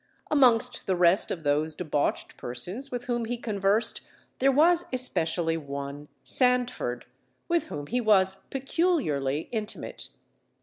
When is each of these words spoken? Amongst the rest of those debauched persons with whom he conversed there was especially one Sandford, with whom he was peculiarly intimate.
Amongst 0.31 0.87
the 0.87 0.95
rest 0.95 1.29
of 1.29 1.43
those 1.43 1.75
debauched 1.75 2.35
persons 2.35 2.89
with 2.89 3.03
whom 3.03 3.25
he 3.25 3.37
conversed 3.37 4.01
there 4.39 4.51
was 4.51 4.85
especially 4.91 5.57
one 5.57 6.07
Sandford, 6.23 7.05
with 7.47 7.65
whom 7.65 7.85
he 7.85 8.01
was 8.01 8.37
peculiarly 8.49 9.41
intimate. 9.51 10.09